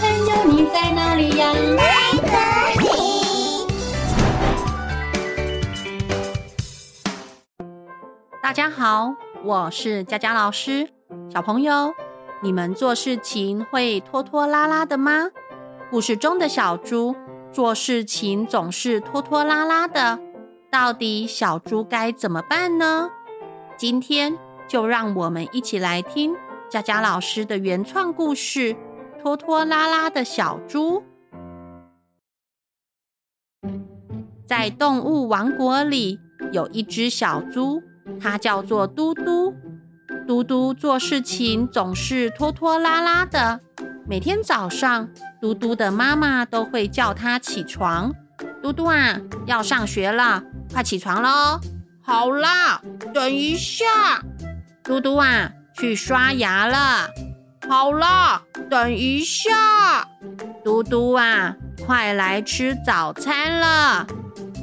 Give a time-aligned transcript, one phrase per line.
[0.00, 1.52] 朋友，你在哪里呀？
[1.76, 2.88] 在这里。
[8.42, 10.88] 大家好，我是佳佳老师。
[11.32, 11.94] 小朋友，
[12.42, 15.30] 你们做事情会拖拖拉拉的吗？
[15.90, 17.14] 故事中的小猪
[17.52, 20.18] 做事情总是拖拖拉拉的，
[20.70, 23.10] 到底小猪该怎么办呢？
[23.76, 24.36] 今天
[24.66, 26.34] 就让我们一起来听
[26.68, 28.74] 佳佳老师的原创故事
[29.24, 31.02] 《拖拖拉拉的小猪》。
[34.46, 36.20] 在动物王国里，
[36.52, 37.82] 有一只小猪。
[38.20, 39.54] 它叫做嘟嘟，
[40.28, 43.62] 嘟嘟做事情总是拖拖拉拉的。
[44.06, 45.08] 每天早上，
[45.40, 48.12] 嘟嘟的妈妈都会叫它起床。
[48.62, 51.58] 嘟嘟啊，要上学了，快起床喽！
[52.02, 52.82] 好啦，
[53.14, 53.86] 等一下。
[54.82, 57.08] 嘟嘟啊，去刷牙了。
[57.68, 60.08] 好啦，等一下。
[60.64, 61.56] 嘟嘟啊，
[61.86, 64.06] 快来吃早餐了。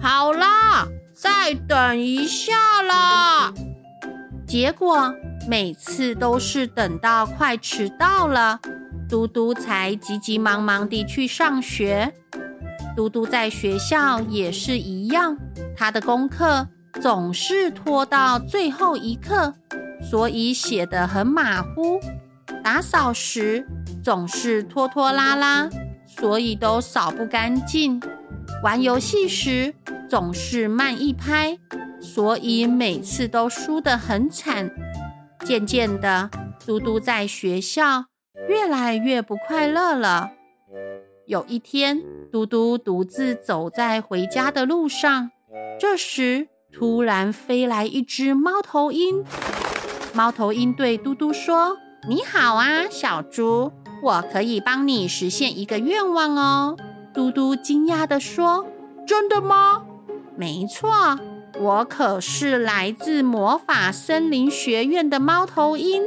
[0.00, 0.86] 好啦。
[1.18, 3.50] 再等一下啦！
[4.46, 5.14] 结果
[5.48, 8.60] 每次都是等到快迟到了，
[9.08, 12.12] 嘟嘟才急急忙忙地去上学。
[12.94, 15.38] 嘟嘟在学校也是一样，
[15.74, 16.68] 他的功课
[17.00, 19.54] 总是拖到最后一刻，
[20.10, 21.98] 所以写得很马虎。
[22.66, 23.64] 打扫时
[24.02, 25.70] 总是拖拖拉拉，
[26.04, 28.02] 所以都扫不干净。
[28.60, 29.72] 玩游戏时，
[30.10, 31.56] 总是慢一拍，
[32.00, 34.68] 所以每次都输得很惨。
[35.44, 36.28] 渐渐的，
[36.66, 38.06] 嘟嘟在学校
[38.48, 40.32] 越来越不快乐了。
[41.28, 45.30] 有一天，嘟嘟独自走在回家的路上，
[45.78, 49.22] 这时突然飞来一只猫头鹰。
[50.12, 51.78] 猫头鹰对嘟嘟说
[52.08, 56.76] ：“你好啊，小猪，我可以帮你实现一个愿望哦。”
[57.12, 58.64] 嘟嘟惊讶地说
[59.04, 59.82] ：“真的吗？”
[60.38, 61.18] 没错，
[61.58, 66.04] 我可是来自魔法森林学院的猫头鹰，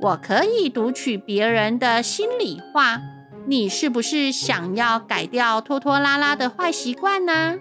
[0.00, 3.00] 我可以读取别人的心里话。
[3.44, 7.56] 你是不是想要改掉拖拖拉拉的坏习惯呢？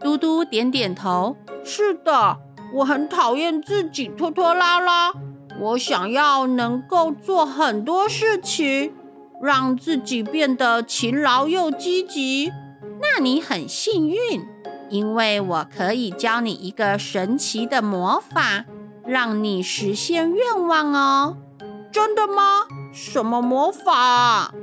[0.00, 2.38] 嘟嘟点点头，是的，
[2.72, 5.12] 我很讨厌自己拖拖拉拉，
[5.60, 8.92] 我想要能够做很多事情，
[9.40, 12.52] 让自己变得勤劳又积极。
[13.00, 14.16] 那你很幸运。
[14.88, 18.64] 因为我可以教你一个神奇的魔法，
[19.04, 21.38] 让你实现愿望哦。
[21.90, 22.62] 真的吗？
[22.92, 24.54] 什么魔法？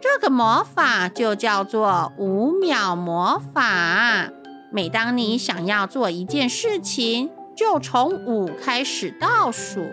[0.00, 4.30] 这个魔法就叫做五秒魔法。
[4.70, 9.84] 每当你想要做一件事情，就从五开始倒数，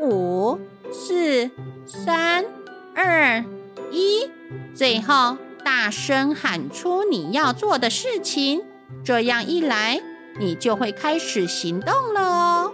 [0.00, 0.58] 五、
[0.90, 1.50] 四、
[1.84, 2.46] 三、
[2.94, 3.44] 二、
[3.90, 4.30] 一，
[4.74, 8.62] 最后大声喊出你要做的事情。
[9.04, 10.00] 这样一来，
[10.38, 12.72] 你就会开始行动了哦。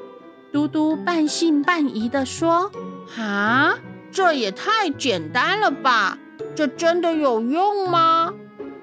[0.52, 2.70] 嘟嘟半信半疑地说
[3.18, 3.76] ：“啊，
[4.12, 6.18] 这也太简单了吧？
[6.54, 8.32] 这真的有用吗？”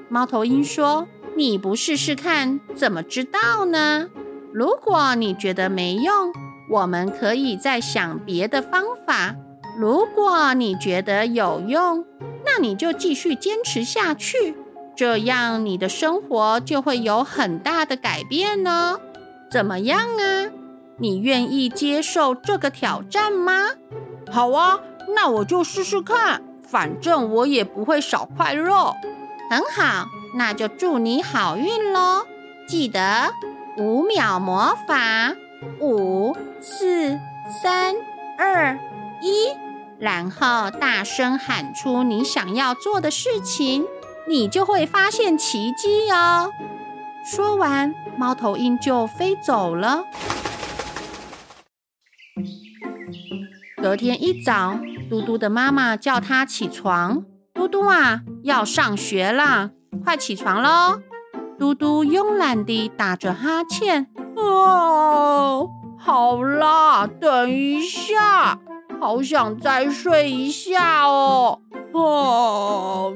[0.10, 4.10] 猫头鹰说：“你不试试看，怎么知道呢？
[4.52, 6.34] 如果你觉得没用，
[6.74, 9.36] 我们可以再想别的方法。
[9.78, 12.04] 如果你觉得有用，
[12.44, 14.58] 那你就继续坚持下去。”
[14.98, 19.00] 这样你的生活就会有很大的改变呢。
[19.52, 20.50] 怎么样啊？
[20.98, 23.70] 你愿意接受这个挑战吗？
[24.32, 24.80] 好啊，
[25.16, 26.42] 那我就试试看。
[26.62, 28.96] 反正我也不会少块肉。
[29.50, 32.26] 很好，那就祝你好运喽。
[32.68, 33.32] 记得
[33.78, 35.36] 五秒魔法，
[35.80, 37.20] 五、四、
[37.62, 37.96] 三、
[38.38, 38.78] 二、
[39.22, 39.56] 一，
[40.00, 43.86] 然后大声喊出你想要做的事情。
[44.26, 46.50] 你就会发现奇迹哦！
[47.26, 50.06] 说完，猫头鹰就飞走了。
[53.82, 59.72] 隔天一早，嘟嘟的妈妈叫他起床：“嘟嘟啊，要上学啦，
[60.06, 61.02] 快起床喽！”
[61.60, 68.60] 嘟嘟慵懒地打着哈欠：“哦，好啦，等一下，
[69.00, 71.60] 好想再睡一下哦。”
[71.94, 73.14] 哦。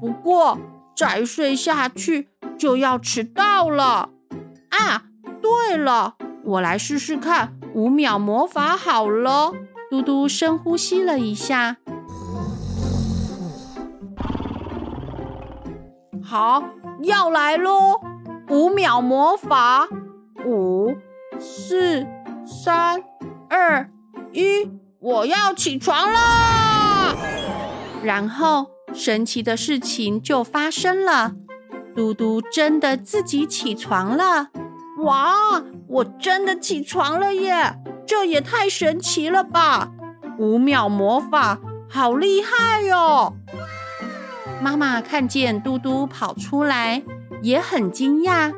[0.00, 0.58] 不过
[0.96, 2.28] 再睡下去
[2.58, 4.08] 就要迟到了
[4.70, 5.02] 啊！
[5.42, 9.52] 对了，我来试试看五秒魔法好了。
[9.90, 11.76] 嘟嘟深呼吸了一下，
[16.22, 16.62] 好，
[17.02, 18.00] 要来喽！
[18.48, 19.88] 五秒魔法，
[20.44, 20.96] 五、
[21.38, 22.06] 四、
[22.44, 23.02] 三、
[23.48, 23.90] 二、
[24.32, 27.14] 一，我要起床啦！
[28.02, 28.66] 然后。
[28.92, 31.34] 神奇的事情就发生了，
[31.94, 34.48] 嘟嘟真的自己起床了！
[35.04, 37.76] 哇，我真的起床了耶！
[38.04, 39.92] 这也太神奇了吧！
[40.40, 43.36] 五秒魔法，好厉害哟！
[44.60, 47.04] 妈妈看见嘟嘟跑出来，
[47.42, 48.52] 也很惊讶。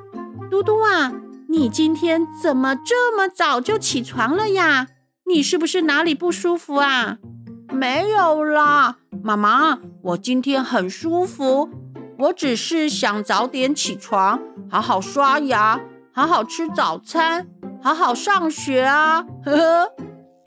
[0.51, 1.13] 嘟嘟啊，
[1.53, 4.87] 你今天怎么这么早就起床了呀？
[5.27, 7.19] 你是不是哪里不舒服啊？
[7.71, 11.69] 没有啦，妈妈，我今天很舒服。
[12.21, 14.41] 我只是想早点起床，
[14.71, 15.79] 好好刷牙，
[16.15, 17.47] 好好吃早餐，
[17.83, 19.23] 好好上学啊。
[19.45, 19.93] 呵呵，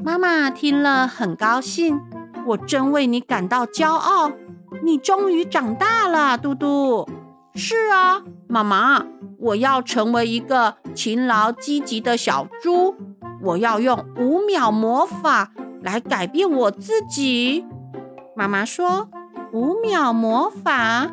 [0.04, 2.02] 妈妈听了很高兴，
[2.48, 4.31] 我真为你感到骄傲。
[4.81, 7.07] 你终于长大了，嘟嘟。
[7.54, 9.06] 是啊，妈妈，
[9.38, 12.95] 我要成为一个勤劳积极的小猪。
[13.42, 15.51] 我要用五秒魔法
[15.83, 17.65] 来改变我自己。
[18.36, 19.09] 妈妈说
[19.53, 21.12] ：“五秒魔法？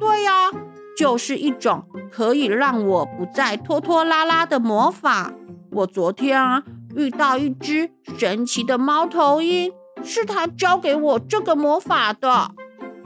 [0.00, 0.50] 对呀，
[0.96, 5.32] 就是一种可以让我不再拖拖拉拉的魔法。
[5.70, 6.64] 我昨天啊，
[6.96, 9.72] 遇到一只神奇的猫头鹰，
[10.02, 12.50] 是它教给我这个魔法的。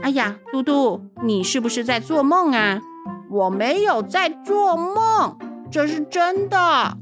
[0.01, 2.81] 哎呀，嘟嘟，你是不是在做梦啊？
[3.31, 5.39] 我没有在做梦，
[5.73, 6.99] 这是真的。”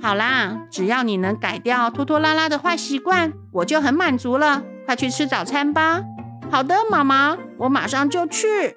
[0.00, 4.62] 好啦，只要你能改掉拖拖拉拉的坏习惯，我就很满足了。
[4.86, 6.02] 快去吃早餐吧。
[6.50, 8.76] 好的，妈妈，我马上就去。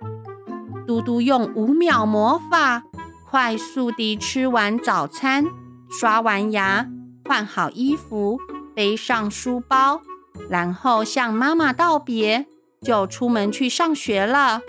[0.85, 2.83] 嘟嘟用五秒魔法，
[3.27, 5.45] 快速地吃完早餐，
[5.89, 6.87] 刷完牙，
[7.27, 8.37] 换好衣服，
[8.75, 10.01] 背上书包，
[10.47, 12.45] 然后向妈妈道别，
[12.83, 14.61] 就出门去上学了。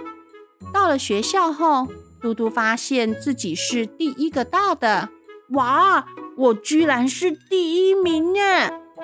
[0.72, 1.86] 到了学校后，
[2.26, 5.10] 嘟嘟发现自己是第一个到的。
[5.50, 6.04] 哇！
[6.36, 8.40] 我居然是第一名呢！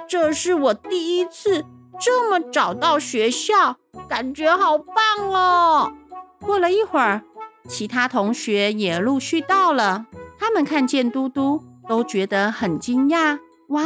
[0.09, 1.65] 这是我第一次
[2.01, 3.77] 这么早到学校，
[4.09, 5.93] 感觉好棒哦！
[6.41, 7.23] 过了一会儿，
[7.69, 10.07] 其他同学也陆续到了。
[10.37, 13.39] 他们看见嘟嘟，都觉得很惊讶。
[13.69, 13.85] 哇，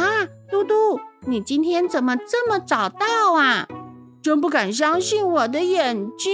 [0.49, 3.67] 嘟嘟，你今天怎么这么早到啊？
[4.23, 6.33] 真不敢相信我的眼睛！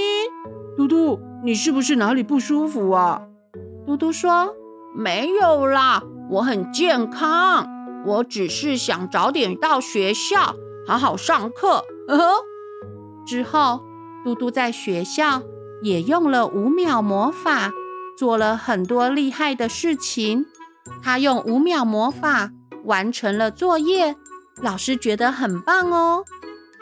[0.77, 3.23] 嘟嘟，你是不是哪里不舒服啊？
[3.85, 4.55] 嘟嘟说
[4.95, 6.01] ：“没有啦。”
[6.31, 7.67] 我很健康，
[8.05, 10.55] 我只是想早点到学校，
[10.87, 11.83] 好好上课。
[12.07, 12.33] 呵呵。
[13.27, 13.81] 之后，
[14.23, 15.41] 嘟嘟在学校
[15.81, 17.71] 也用了五秒魔法，
[18.17, 20.45] 做了很多厉害的事情。
[21.01, 22.51] 他用五秒魔法
[22.85, 24.15] 完成了作业，
[24.61, 26.23] 老师觉得很棒哦。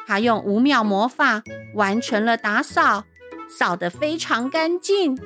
[0.06, 1.42] 他用五秒魔法
[1.74, 3.04] 完成了打扫，
[3.58, 5.20] 扫得非常干净。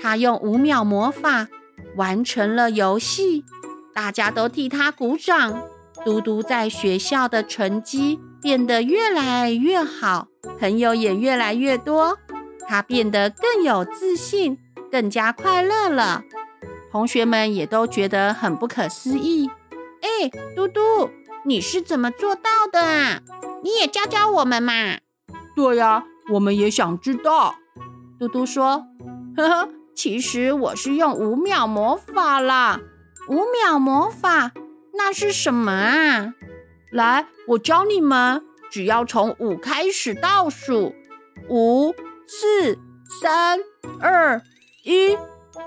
[0.00, 1.48] 他用五秒魔法。
[1.96, 3.44] 完成了游戏，
[3.94, 5.62] 大家都替他鼓掌。
[6.04, 10.26] 嘟嘟在学校的成绩变得越来越好，
[10.58, 12.18] 朋友也越来越多，
[12.66, 14.58] 他变得更有自信，
[14.90, 16.24] 更加快乐了。
[16.90, 19.48] 同学们也都觉得很不可思议。
[20.00, 21.10] 哎，嘟嘟，
[21.44, 23.20] 你是怎么做到的啊？
[23.62, 24.98] 你也教教我们嘛。
[25.54, 27.54] 对呀，我们也想知道。
[28.18, 28.86] 嘟嘟说
[29.36, 32.80] ：“呵呵。”其实我是用五秒魔法啦，
[33.28, 34.50] 五秒魔法
[34.92, 36.34] 那是什么啊？
[36.90, 38.42] 来，我教你们，
[38.72, 40.92] 只要从五开始倒数，
[41.48, 41.94] 五、
[42.26, 42.76] 四、
[43.22, 43.60] 三、
[44.00, 44.42] 二、
[44.82, 45.16] 一，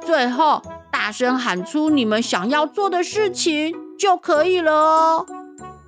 [0.05, 5.25] 最后大声喊出你们想要做的事情就可以了哦。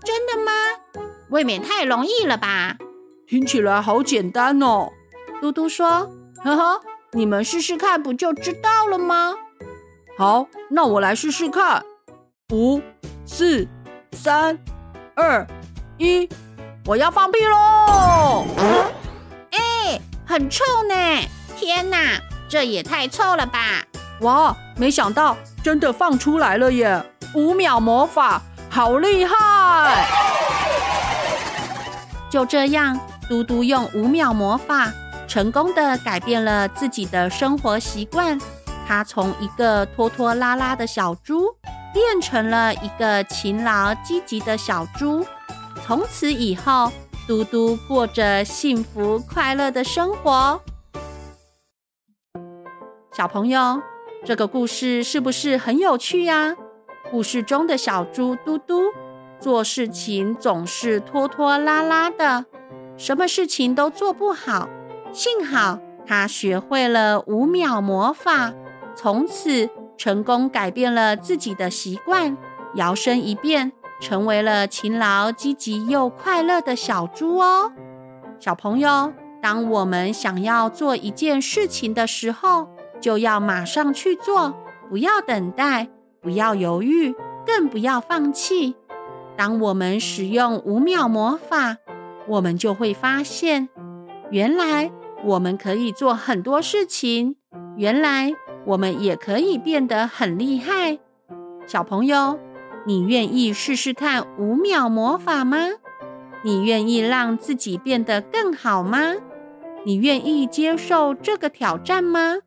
[0.02, 0.52] 真的吗？
[1.30, 2.78] 未免太容易了吧？
[3.30, 4.90] 听起来好简单哦。
[5.40, 6.10] 嘟嘟说
[6.44, 6.82] ：“呵呵。”
[7.14, 9.36] 你们试试看，不就知道了吗？
[10.18, 11.84] 好，那我来试试看。
[12.52, 12.82] 五、
[13.28, 13.68] 四、
[14.14, 14.58] 三、
[15.16, 15.46] 二、
[16.00, 16.28] 一，
[16.88, 18.46] 我要放屁喽！
[19.52, 20.96] 哎，很臭呢！
[21.56, 23.84] 天哪，这也太臭了吧！
[24.22, 27.04] 哇，没想到真的放出来了耶！
[27.36, 30.08] 五秒魔法，好厉害！
[32.30, 34.92] 就这样，嘟嘟用五秒魔法。
[35.28, 38.42] 成功的改变了自己的生活习惯，
[38.88, 41.56] 他从一个拖拖拉拉的小猪
[41.94, 45.24] 变成了一个勤劳积极的小猪。
[45.86, 46.92] 从此以后，
[47.28, 50.60] 嘟嘟过着幸福快乐的生活。
[53.14, 53.80] 小朋友，
[54.26, 56.56] 这个故事是不是很有趣呀？
[57.12, 58.82] 故事中的小猪嘟嘟
[59.40, 62.46] 做事情总是拖拖拉拉的，
[63.00, 64.68] 什么事情都做不好。
[65.14, 68.54] 幸好他学会了五秒魔法，
[68.94, 72.38] 从此成功改变了自己的习惯，
[72.76, 77.72] 摇身一变成为了勤劳、积极又快乐的小猪哦。
[78.38, 82.68] 小朋友，当我们想要做一件事情的时候，
[83.00, 84.54] 就要马上去做，
[84.90, 85.88] 不要等待，
[86.22, 87.16] 不要犹豫，
[87.46, 88.76] 更不要放弃。
[89.38, 91.78] 当我们使用五秒魔法，
[92.30, 93.68] 我们就会发现，
[94.30, 94.92] 原来
[95.26, 97.36] 我们可以做很多事情，
[97.76, 98.34] 原来
[98.66, 101.00] 我们也可以变得很厉害。
[101.66, 102.40] 小朋友，
[102.86, 105.58] 你愿意试试看五秒魔法吗？
[106.44, 109.16] 你愿意让自己变得更好吗？
[109.84, 112.38] 你愿意接受这个挑战吗？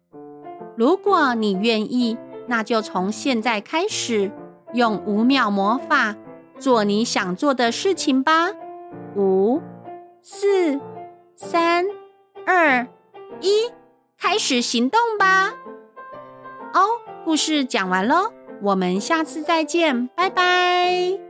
[0.77, 4.31] 如果你愿意，那就从现在开始
[4.75, 6.15] 用五秒魔法
[6.59, 8.51] 做你想做的事情吧。
[9.17, 9.61] 五、
[10.23, 10.81] 四、
[11.35, 11.85] 三、
[12.47, 12.87] 二、
[13.41, 13.73] 一，
[14.17, 15.49] 开始行动吧！
[16.73, 21.22] 哦，故事讲完喽，我们下次再见，拜拜。